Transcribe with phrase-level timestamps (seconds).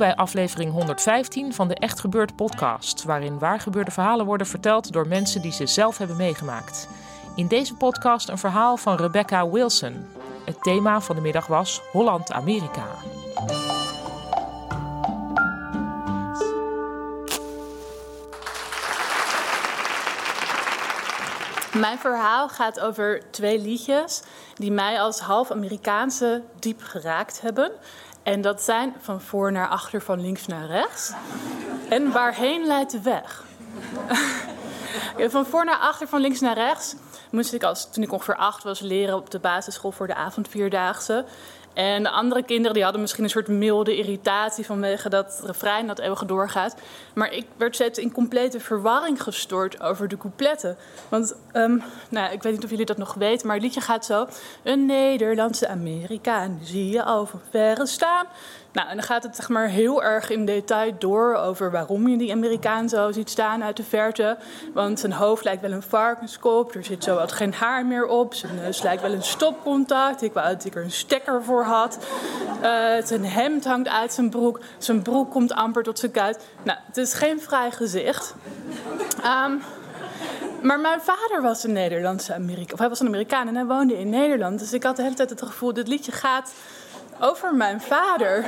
[0.00, 5.42] Bij aflevering 115 van de Echt Gebeurd podcast, waarin waargebeurde verhalen worden verteld door mensen
[5.42, 6.88] die ze zelf hebben meegemaakt.
[7.36, 10.06] In deze podcast een verhaal van Rebecca Wilson.
[10.44, 12.86] Het thema van de middag was Holland-Amerika.
[21.72, 24.22] Mijn verhaal gaat over twee liedjes
[24.54, 27.72] die mij als half Amerikaanse diep geraakt hebben.
[28.22, 31.12] En dat zijn van voor naar achter, van links naar rechts.
[31.88, 33.44] En waarheen leidt de weg?
[35.34, 36.94] van voor naar achter, van links naar rechts
[37.30, 41.24] moest ik als, toen ik ongeveer acht was leren op de basisschool voor de avondvierdaagse.
[41.74, 45.98] En de andere kinderen die hadden misschien een soort milde irritatie vanwege dat refrein dat
[45.98, 46.74] eeuwig doorgaat.
[47.14, 50.76] Maar ik werd steeds in complete verwarring gestoord over de coupletten.
[51.08, 54.04] Want, um, nou, ik weet niet of jullie dat nog weten, maar het liedje gaat
[54.04, 54.26] zo.
[54.62, 58.26] Een Nederlandse Amerikaan zie je over verre staan.
[58.72, 62.16] Nou, en dan gaat het zeg maar heel erg in detail door over waarom je
[62.16, 64.36] die Amerikaan zo ziet staan uit de verte.
[64.74, 68.34] Want zijn hoofd lijkt wel een varkenskop, er zit zo wat geen haar meer op.
[68.34, 70.22] Zijn neus lijkt wel een stopcontact.
[70.22, 71.98] Ik wou dat ik er een stekker voor had.
[72.62, 74.60] Uh, zijn hemd hangt uit zijn broek.
[74.78, 76.46] Zijn broek komt amper tot zijn kuit.
[76.62, 78.34] Nou, het is geen vrij gezicht.
[79.46, 79.62] Um,
[80.62, 82.72] maar mijn vader was een Nederlandse Amerikaan.
[82.72, 84.58] Of hij was een Amerikaan en hij woonde in Nederland.
[84.58, 86.52] Dus ik had de hele tijd het gevoel, dit liedje gaat
[87.20, 88.44] over mijn vader.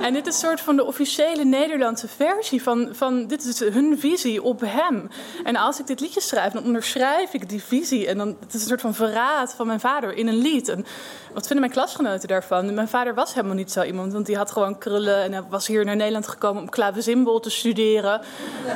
[0.00, 3.98] En dit is een soort van de officiële Nederlandse versie van, van dit is hun
[3.98, 5.10] visie op hem.
[5.44, 8.06] En als ik dit liedje schrijf, dan onderschrijf ik die visie.
[8.06, 10.68] En dan het is een soort van verraad van mijn vader in een lied.
[10.68, 10.86] En
[11.32, 12.74] wat vinden mijn klasgenoten daarvan?
[12.74, 15.66] Mijn vader was helemaal niet zo iemand, want die had gewoon krullen en hij was
[15.66, 18.20] hier naar Nederland gekomen om klaversymbol te studeren.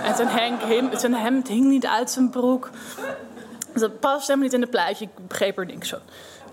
[0.04, 2.70] En zijn, Henk, zijn hemd hing niet uit zijn broek.
[3.75, 5.04] Dat past helemaal niet in de plaatje.
[5.04, 5.98] Ik begreep er niks van.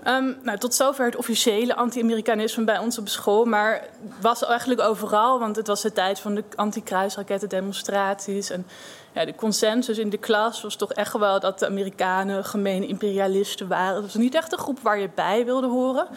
[0.07, 3.45] Um, nou, tot zover het officiële anti-Amerikanisme bij ons op school.
[3.45, 3.87] Maar
[4.21, 8.49] was eigenlijk overal, want het was de tijd van de anti-kruisrakettendemonstraties.
[8.49, 8.65] En
[9.13, 13.67] ja, de consensus in de klas was toch echt wel dat de Amerikanen gemene imperialisten
[13.67, 13.95] waren.
[13.95, 16.07] Het was niet echt een groep waar je bij wilde horen.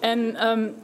[0.00, 0.74] En um,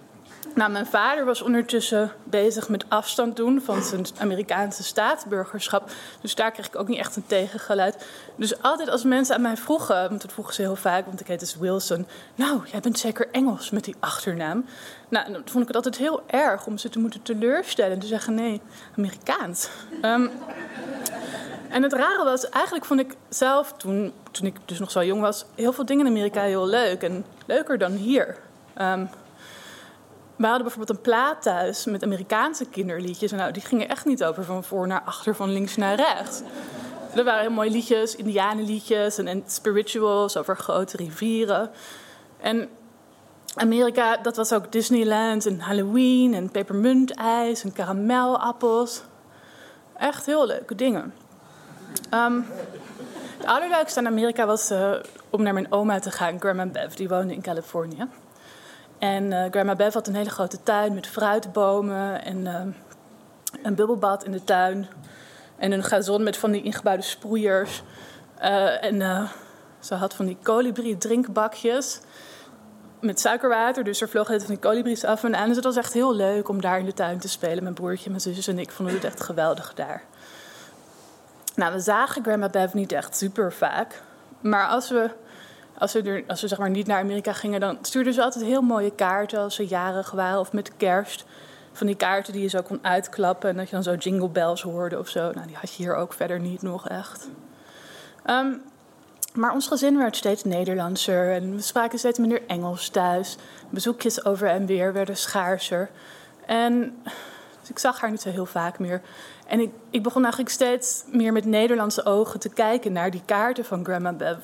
[0.56, 5.90] nou, mijn vader was ondertussen bezig met afstand doen van zijn Amerikaanse staatsburgerschap.
[6.20, 8.06] Dus daar kreeg ik ook niet echt een tegengeluid.
[8.36, 11.26] Dus altijd als mensen aan mij vroegen, want dat vroegen ze heel vaak, want ik
[11.26, 12.06] heet dus Wilson.
[12.34, 14.64] Nou, jij bent zeker Engels met die achternaam.
[15.08, 18.06] Nou, dan vond ik het altijd heel erg om ze te moeten teleurstellen en te
[18.06, 18.60] zeggen: nee,
[18.96, 19.68] Amerikaans.
[20.02, 20.30] Um,
[21.68, 25.20] en het rare was, eigenlijk vond ik zelf, toen, toen ik dus nog zo jong
[25.20, 27.02] was, heel veel dingen in Amerika heel leuk.
[27.02, 28.36] En leuker dan hier.
[28.80, 29.08] Um,
[30.36, 33.32] we hadden bijvoorbeeld een plaat thuis met Amerikaanse kinderliedjes.
[33.32, 36.42] En nou, die gingen echt niet over van voor naar achter, van links naar rechts.
[37.14, 41.70] Er waren heel mooie liedjes, indianenliedjes en, spirituals over grote rivieren.
[42.40, 42.68] En
[43.54, 49.02] Amerika, dat was ook Disneyland en Halloween en pepermuntijs en karamelappels.
[49.96, 51.14] Echt heel leuke dingen.
[52.14, 52.46] Um,
[53.36, 54.92] het allerleukste aan Amerika was uh,
[55.30, 56.94] om naar mijn oma te gaan, Grandma Bev.
[56.94, 58.08] Die woonde in Californië.
[58.98, 62.60] En uh, Grandma Bev had een hele grote tuin met fruitbomen en uh,
[63.62, 64.86] een bubbelbad in de tuin.
[65.56, 67.82] En een gazon met van die ingebouwde sproeiers.
[68.42, 69.28] Uh, en
[69.78, 72.00] ze had van die kolibrie drinkbakjes
[73.00, 73.84] met suikerwater.
[73.84, 75.46] Dus er vlogen van die kolibries af en aan.
[75.46, 77.62] Dus het was echt heel leuk om daar in de tuin te spelen.
[77.62, 80.02] Mijn broertje, mijn zusjes en ik vonden het echt geweldig daar.
[81.54, 84.02] Nou, we zagen Grandma Bev niet echt super vaak.
[84.40, 85.10] Maar als we
[85.78, 88.94] als we, als zeg maar niet naar Amerika gingen, dan stuurden ze altijd heel mooie
[88.94, 91.24] kaarten als ze jarig waren of met kerst.
[91.72, 94.62] Van die kaarten die je zo kon uitklappen en dat je dan zo jingle bells
[94.62, 95.30] hoorde of zo.
[95.32, 97.28] Nou, die had je hier ook verder niet nog echt.
[98.26, 98.62] Um,
[99.36, 103.36] maar ons gezin werd steeds Nederlandser en we spraken steeds minder Engels thuis.
[103.70, 105.90] Bezoekjes over en weer werden schaarser.
[106.46, 107.02] En
[107.60, 109.00] dus ik zag haar niet zo heel vaak meer.
[109.46, 113.64] En ik, ik begon eigenlijk steeds meer met Nederlandse ogen te kijken naar die kaarten
[113.64, 114.38] van Grandma Bev.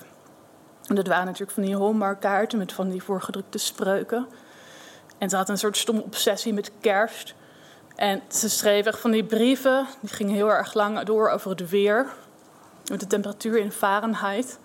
[0.87, 4.27] En dat waren natuurlijk van die Hallmark-kaarten met van die voorgedrukte spreuken.
[5.19, 7.35] En ze had een soort stomme obsessie met kerst.
[7.95, 11.69] En ze schreef echt van die brieven, die gingen heel erg lang door over het
[11.71, 12.07] weer.
[12.91, 14.59] Met de temperatuur in Fahrenheit.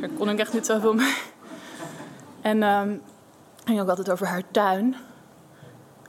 [0.00, 1.16] Daar kon ik echt niet zoveel mee.
[2.40, 2.62] En
[3.64, 4.96] ging ook altijd over haar tuin.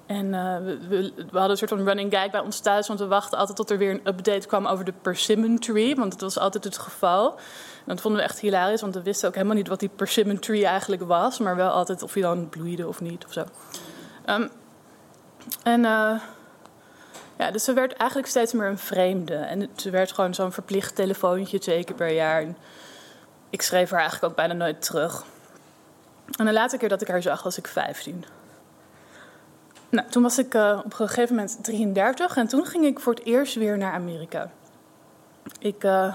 [0.10, 0.58] En uh,
[0.90, 3.70] we, hadden een soort van running gag bij ons thuis, want we wachten altijd tot
[3.70, 7.36] er weer een update kwam over de persimmon tree, want dat was altijd het geval.
[7.36, 10.40] En dat vonden we echt hilarisch, want we wisten ook helemaal niet wat die persimmon
[10.40, 13.44] tree eigenlijk was, maar wel altijd of hij dan bloeide of niet of zo.
[14.26, 14.50] Um,
[15.64, 16.20] en uh,
[17.38, 19.36] ja, dus ze werd eigenlijk steeds meer een vreemde.
[19.36, 22.46] En ze werd gewoon zo'n verplicht telefoontje twee keer per jaar.
[23.50, 25.24] Ik schreef haar eigenlijk ook bijna nooit terug.
[26.38, 28.26] En de laatste keer dat ik haar zag was ik 15.
[29.90, 33.14] Nou, toen was ik uh, op een gegeven moment 33 en toen ging ik voor
[33.14, 34.52] het eerst weer naar Amerika.
[35.60, 36.14] Ik, uh,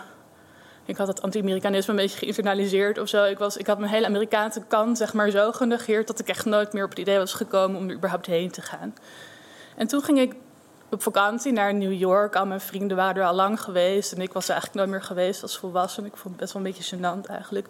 [0.84, 3.24] ik had het anti-Amerikanisme een beetje geïnternaliseerd of zo.
[3.24, 6.44] Ik, was, ik had mijn hele Amerikaanse kant zeg maar zo genegeerd dat ik echt
[6.44, 8.94] nooit meer op het idee was gekomen om er überhaupt heen te gaan.
[9.76, 10.34] En toen ging ik
[10.90, 12.36] op vakantie naar New York.
[12.36, 15.06] Al mijn vrienden waren er al lang geweest en ik was er eigenlijk nooit meer
[15.06, 16.04] geweest als volwassen.
[16.04, 17.68] Ik vond het best wel een beetje gênant eigenlijk.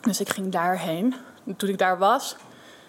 [0.00, 1.14] Dus ik ging daarheen.
[1.46, 2.36] En toen ik daar was,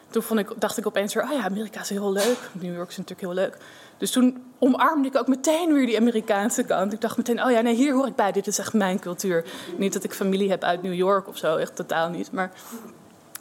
[0.10, 2.38] toen vond ik, dacht ik opeens weer, oh ja, Amerika is heel leuk.
[2.52, 3.58] New York is natuurlijk heel leuk.
[3.98, 6.94] Dus toen omarmde ik ook meteen weer die Amerikaanse kant.
[6.94, 8.32] Ik dacht meteen, oh ja, nee, hier hoor ik bij.
[8.32, 9.46] Dit is echt mijn cultuur.
[9.78, 12.32] Niet dat ik familie heb uit New York of zo, echt totaal niet.
[12.32, 12.52] Maar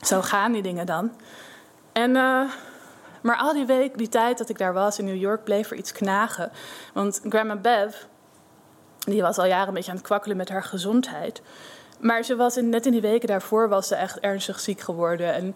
[0.02, 1.12] zo gaan die dingen dan.
[1.93, 2.50] En, uh,
[3.22, 5.76] maar al die week, die tijd dat ik daar was in New York, bleef er
[5.76, 6.50] iets knagen.
[6.93, 7.94] Want Grandma Bev,
[8.99, 11.43] die was al jaren een beetje aan het kwakkelen met haar gezondheid.
[12.00, 15.34] Maar ze was in, net in die weken daarvoor was ze echt ernstig ziek geworden.
[15.34, 15.55] En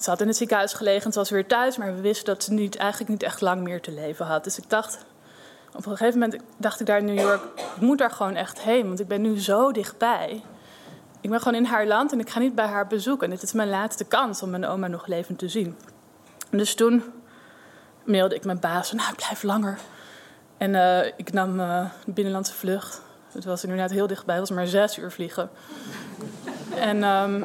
[0.00, 2.52] ze had in het ziekenhuis gelegen, ze was weer thuis, maar we wisten dat ze
[2.52, 4.44] niet, eigenlijk niet echt lang meer te leven had.
[4.44, 5.04] Dus ik dacht,
[5.74, 8.60] op een gegeven moment dacht ik daar in New York, ik moet daar gewoon echt
[8.60, 10.42] heen, want ik ben nu zo dichtbij.
[11.20, 13.24] Ik ben gewoon in haar land en ik ga niet bij haar bezoeken.
[13.24, 15.76] En dit is mijn laatste kans om mijn oma nog levend te zien.
[16.50, 17.02] Dus toen
[18.04, 19.78] mailde ik mijn baas, nou ik blijf langer.
[20.56, 23.02] En uh, ik nam uh, de binnenlandse vlucht.
[23.32, 25.50] Het was inderdaad heel dichtbij, het was maar zes uur vliegen.
[26.74, 27.44] En um,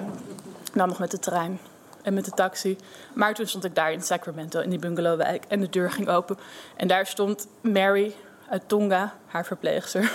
[0.74, 1.60] dan nog met de trein
[2.06, 2.78] en met de taxi.
[3.14, 5.46] Maar toen stond ik daar in Sacramento, in die bungalowwijk.
[5.48, 6.38] En de deur ging open.
[6.76, 8.16] En daar stond Mary
[8.50, 10.02] uit Tonga, haar verpleegster.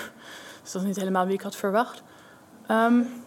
[0.63, 2.03] Dus dat was niet helemaal wie ik had verwacht.
[2.71, 3.25] Um,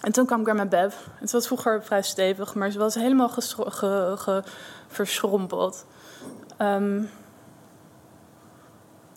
[0.00, 0.94] en toen kwam Grandma Bev.
[1.20, 4.42] En ze was vroeger vrij stevig, maar ze was helemaal ge,
[4.86, 5.86] verschrompeld.
[6.58, 7.10] Um,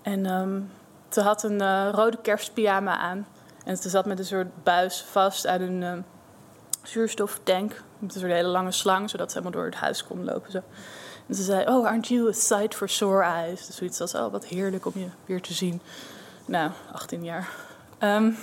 [0.01, 0.71] en um,
[1.09, 3.27] ze had een uh, rode kerstpyjama aan.
[3.65, 6.05] En ze zat met een soort buis vast uit een
[6.87, 7.83] zuurstoftank.
[7.99, 10.51] Met een soort hele lange slang, zodat ze helemaal door het huis kon lopen.
[10.51, 10.61] Zo.
[11.27, 13.65] En ze zei, oh, aren't you a sight for sore eyes?
[13.65, 15.81] Dus zoiets als, oh, wat heerlijk om je weer te zien.
[16.45, 17.49] Nou, 18 jaar.
[17.99, 18.35] En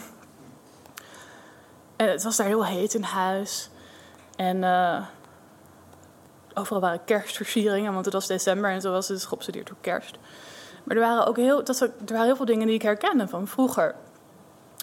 [1.96, 3.70] het was daar heel heet in huis.
[4.36, 5.06] En uh,
[6.54, 10.18] overal waren kerstversieringen, want het was december en zo was het geobsedeerd door kerst.
[10.84, 13.46] Maar er waren ook heel, dat, er waren heel veel dingen die ik herkende van
[13.46, 13.94] vroeger.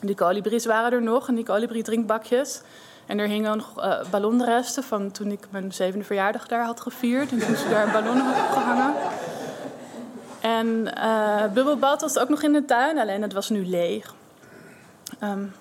[0.01, 2.61] Die kolibries waren er nog en die kolibrie drinkbakjes.
[3.09, 7.31] En er hingen nog uh, ballonresten van toen ik mijn zevende verjaardag daar had gevierd.
[7.31, 8.93] En toen ze daar een ballon had opgehangen.
[10.41, 14.13] En uh, bubbelbad was ook nog in de tuin, alleen het was nu leeg.
[15.23, 15.53] Um,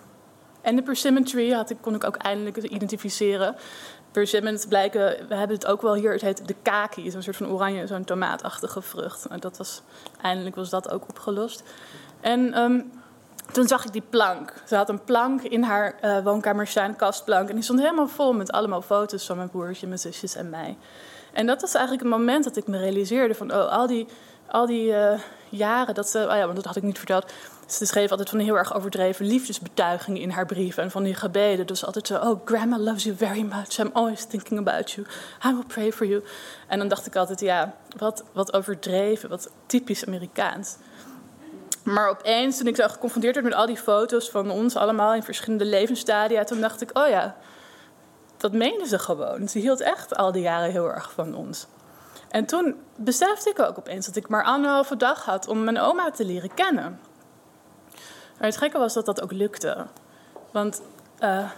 [0.61, 3.57] en de persimmon tree had ik, kon ik ook eindelijk identificeren.
[4.11, 7.49] Persimmons blijken, we hebben het ook wel hier, het heet de kaki, zo'n soort van
[7.49, 9.27] oranje, zo'n tomaatachtige vrucht.
[9.27, 9.83] En dat was,
[10.23, 11.63] eindelijk was dat ook opgelost.
[12.21, 12.93] En um,
[13.53, 14.53] toen zag ik die plank.
[14.67, 17.49] Ze had een plank in haar uh, woonkamer staan, kastplank.
[17.49, 20.77] En die stond helemaal vol met allemaal foto's van mijn broertje, mijn zusjes en mij.
[21.33, 24.07] En dat was eigenlijk het moment dat ik me realiseerde van, oh, al die,
[24.47, 27.33] al die uh, jaren dat ze, oh ja, want dat had ik niet verteld
[27.73, 31.67] ze schreef altijd van heel erg overdreven liefdesbetuigingen in haar brieven en van die gebeden.
[31.67, 33.79] Dus altijd zo: Oh, grandma loves you very much.
[33.79, 35.07] I'm always thinking about you.
[35.45, 36.25] I will pray for you.
[36.67, 40.77] En dan dacht ik altijd: ja, wat, wat overdreven, wat typisch Amerikaans.
[41.93, 45.23] Maar opeens, toen ik zo geconfronteerd werd met al die foto's van ons allemaal in
[45.23, 47.37] verschillende levensstadia, toen dacht ik: oh ja,
[48.37, 49.49] dat meende ze gewoon.
[49.49, 51.67] Ze hield echt al die jaren heel erg van ons.
[52.29, 56.11] En toen besefte ik ook opeens dat ik maar anderhalve dag had om mijn oma
[56.11, 57.01] te leren kennen.
[58.39, 59.87] Maar het gekke was dat dat ook lukte.
[60.51, 60.83] Want
[61.21, 61.51] uh,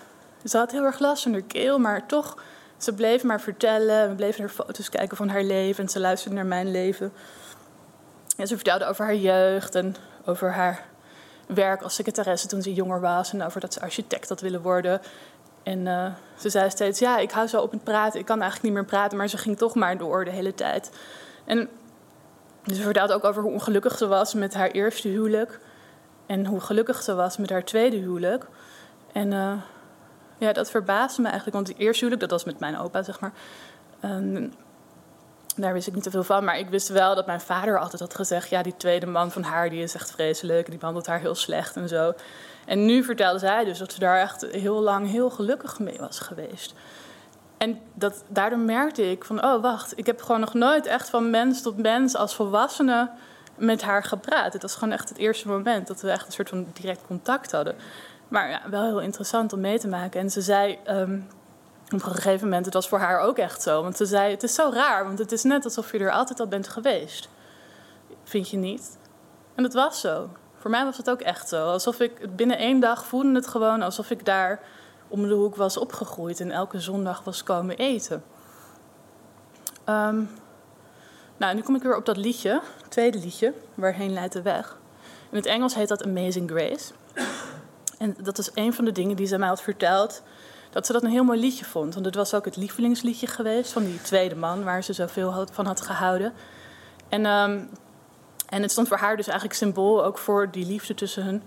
[0.44, 2.42] ze had heel erg last van haar keel, maar toch,
[2.76, 4.08] ze bleef maar vertellen.
[4.08, 7.12] We bleven naar foto's kijken van haar leven en ze luisterde naar mijn leven.
[8.36, 10.84] En ze vertelde over haar jeugd en over haar
[11.46, 13.32] werk als secretaresse toen ze jonger was.
[13.32, 15.00] En over dat ze architect had willen worden.
[15.62, 16.06] En uh,
[16.38, 18.20] ze zei steeds, ja, ik hou zo op het praten.
[18.20, 20.90] Ik kan eigenlijk niet meer praten, maar ze ging toch maar door de hele tijd.
[21.44, 21.68] En
[22.66, 25.60] ze vertelde ook over hoe ongelukkig ze was met haar eerste huwelijk.
[26.26, 28.46] En hoe gelukkig ze was met haar tweede huwelijk.
[29.12, 29.52] En uh,
[30.38, 31.56] Ja, dat verbaasde me eigenlijk.
[31.56, 33.32] Want die eerste huwelijk, dat was met mijn opa, zeg maar.
[34.04, 34.52] Um,
[35.56, 36.44] daar wist ik niet te veel van.
[36.44, 38.48] Maar ik wist wel dat mijn vader altijd had gezegd...
[38.48, 40.68] ja, die tweede man van haar, die is echt vreselijk.
[40.70, 42.12] Die behandelt haar heel slecht en zo.
[42.66, 46.18] En nu vertelde zij dus dat ze daar echt heel lang heel gelukkig mee was
[46.18, 46.74] geweest.
[47.58, 51.30] En dat, daardoor merkte ik van, oh wacht, ik heb gewoon nog nooit echt van
[51.30, 53.10] mens tot mens als volwassene
[53.56, 54.52] met haar gepraat.
[54.52, 57.52] Het was gewoon echt het eerste moment dat we echt een soort van direct contact
[57.52, 57.74] hadden.
[58.28, 60.20] Maar ja, wel heel interessant om mee te maken.
[60.20, 61.28] En ze zei um,
[61.92, 63.82] op een gegeven moment, het was voor haar ook echt zo.
[63.82, 66.40] Want ze zei, het is zo raar, want het is net alsof je er altijd
[66.40, 67.28] al bent geweest.
[68.24, 68.98] Vind je niet?
[69.54, 70.30] En dat was zo.
[70.58, 71.66] Voor mij was het ook echt zo.
[71.66, 74.60] Alsof ik binnen één dag voelde het gewoon alsof ik daar
[75.08, 78.22] om de hoek was opgegroeid en elke zondag was komen eten.
[79.88, 80.30] Um,
[81.36, 84.78] nou, nu kom ik weer op dat liedje, het tweede liedje, Waarheen leidt de weg.
[85.30, 86.92] In het Engels heet dat Amazing Grace.
[87.98, 90.22] En dat is een van de dingen die ze mij had verteld.
[90.70, 91.94] Dat ze dat een heel mooi liedje vond.
[91.94, 95.66] Want het was ook het lievelingsliedje geweest van die tweede man, waar ze zoveel van
[95.66, 96.32] had gehouden.
[97.08, 97.68] En, um,
[98.48, 101.42] en het stond voor haar dus eigenlijk symbool ook voor die liefde tussen hun.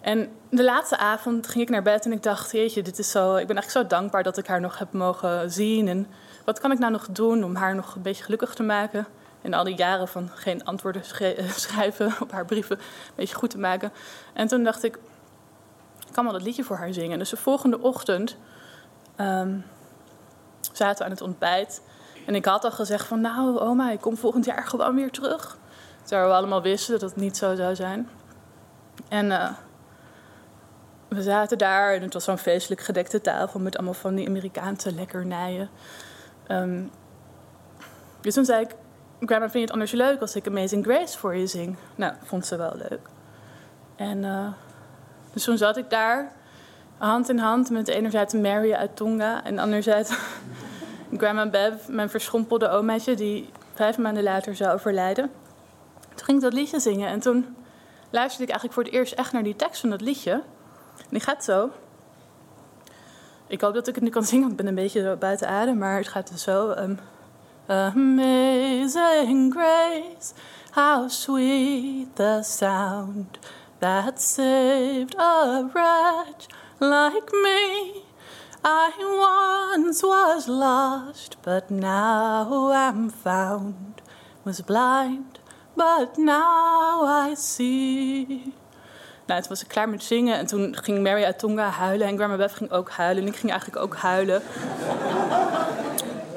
[0.00, 3.36] En de laatste avond ging ik naar bed en ik dacht, jeetje, dit is zo,
[3.36, 5.88] ik ben eigenlijk zo dankbaar dat ik haar nog heb mogen zien.
[5.88, 6.06] En
[6.44, 9.06] wat kan ik nou nog doen om haar nog een beetje gelukkig te maken?
[9.42, 11.02] En al die jaren van geen antwoorden
[11.54, 13.92] schrijven op haar brieven een beetje goed te maken.
[14.32, 14.98] En toen dacht ik,
[16.12, 17.18] ik kan wel dat liedje voor haar zingen.
[17.18, 18.36] Dus de volgende ochtend
[19.16, 19.64] um,
[20.72, 21.82] zaten we aan het ontbijt.
[22.26, 25.56] En ik had al gezegd van, nou oma, ik kom volgend jaar gewoon weer terug.
[26.02, 28.08] Terwijl we allemaal wisten dat het niet zo zou zijn.
[29.08, 29.50] En uh,
[31.08, 34.94] we zaten daar en het was zo'n feestelijk gedekte tafel met allemaal van die Amerikaanse
[34.94, 35.70] lekkernijen.
[36.48, 36.90] Um,
[38.20, 38.74] dus toen zei ik,
[39.18, 41.76] Grandma, vind je het anders leuk als ik Amazing Grace voor je zing?
[41.94, 43.08] Nou, vond ze wel leuk.
[43.96, 44.48] En uh,
[45.32, 46.32] dus toen zat ik daar,
[46.98, 50.12] hand in hand met enerzijds Mary uit Tonga en anderzijds
[51.18, 55.30] Grandma Bev, mijn verschrompelde omaatje, die vijf maanden later zou overlijden.
[56.14, 57.56] Toen ging ik dat liedje zingen en toen
[58.10, 60.32] luisterde ik eigenlijk voor het eerst echt naar die tekst van dat liedje.
[60.32, 61.70] En die gaat zo.
[63.46, 65.78] Ik hoop dat ik het nu kan zingen, want ik ben een beetje buiten adem,
[65.78, 66.70] maar het gaat dus zo.
[66.70, 66.98] Um,
[67.66, 70.34] Amazing grace,
[70.72, 73.38] how sweet the sound
[73.82, 76.46] that saved a wretch
[76.78, 78.04] like me.
[78.64, 78.92] I
[79.74, 84.00] once was lost, but now am found.
[84.44, 85.40] Was blind,
[85.74, 88.54] but now I see.
[89.26, 92.16] Nou, toen was ik klaar met zingen en toen ging Mary uit Tonga huilen en
[92.16, 94.42] Grandma Beth ging ook huilen en ik ging eigenlijk ook huilen.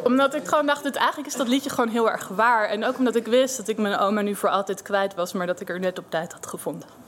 [0.04, 2.68] omdat ik gewoon dacht, dat eigenlijk is dat liedje gewoon heel erg waar.
[2.68, 5.48] En ook omdat ik wist dat ik mijn oma nu voor altijd kwijt was, maar
[5.48, 7.05] dat ik er net op tijd had gevonden.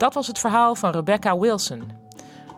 [0.00, 1.90] Dat was het verhaal van Rebecca Wilson.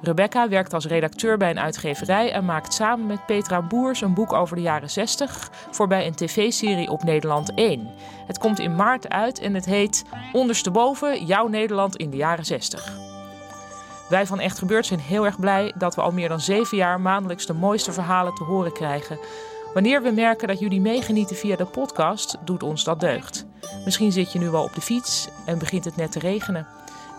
[0.01, 4.33] Rebecca werkt als redacteur bij een uitgeverij en maakt samen met Petra Boers een boek
[4.33, 7.91] over de jaren 60 voor bij een tv-serie op Nederland 1.
[8.27, 12.93] Het komt in maart uit en het heet Ondersteboven, jouw Nederland in de jaren 60.
[14.09, 17.01] Wij van Echt Gebeurd zijn heel erg blij dat we al meer dan zeven jaar
[17.01, 19.19] maandelijks de mooiste verhalen te horen krijgen.
[19.75, 23.47] Wanneer we merken dat jullie meegenieten via de podcast, doet ons dat deugd.
[23.85, 26.67] Misschien zit je nu wel op de fiets en begint het net te regenen.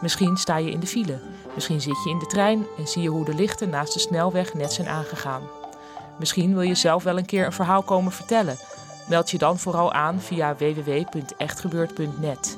[0.03, 1.19] Misschien sta je in de file.
[1.53, 4.53] Misschien zit je in de trein en zie je hoe de lichten naast de snelweg
[4.53, 5.41] net zijn aangegaan.
[6.19, 8.57] Misschien wil je zelf wel een keer een verhaal komen vertellen.
[9.07, 12.57] Meld je dan vooral aan via www.echtgebeurd.net.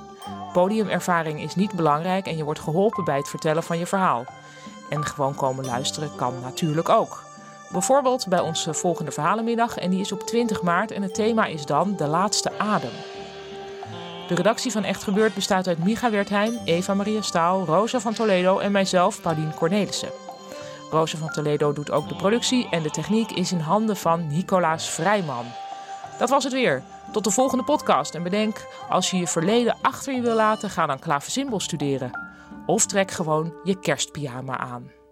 [0.53, 4.25] Podiumervaring is niet belangrijk en je wordt geholpen bij het vertellen van je verhaal.
[4.89, 7.23] En gewoon komen luisteren kan natuurlijk ook.
[7.71, 11.65] Bijvoorbeeld bij onze volgende verhalenmiddag en die is op 20 maart en het thema is
[11.65, 12.91] dan De Laatste Adem.
[14.27, 18.59] De redactie van Echt Gebeurd bestaat uit Micha Wertheim, Eva Maria Staal, Rosa van Toledo
[18.59, 20.09] en mijzelf, Paulien Cornelissen.
[20.91, 24.89] Rosa van Toledo doet ook de productie en de techniek is in handen van Nicolaas
[24.89, 25.45] Vrijman.
[26.19, 26.83] Dat was het weer.
[27.11, 28.15] Tot de volgende podcast.
[28.15, 32.19] En bedenk, als je je verleden achter je wil laten, ga dan klaversymbol studeren.
[32.65, 35.04] Of trek gewoon je kerstpyjama aan.